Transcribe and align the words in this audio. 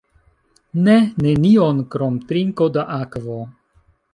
Ne, 0.87 0.95
nenion, 1.25 1.83
krom 1.97 2.17
trinko 2.33 2.71
da 2.79 2.87
akvo. 2.99 3.39